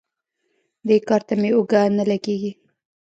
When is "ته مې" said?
1.27-1.49